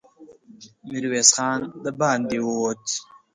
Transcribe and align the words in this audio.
ميرويس 0.89 1.29
خان 1.35 1.59
د 1.83 1.85
باندې 1.99 2.37
ووت. 2.45 2.85